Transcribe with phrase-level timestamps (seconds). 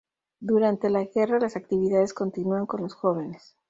[0.39, 3.55] Durante la guerra, las actividades continúan con los jóvenes.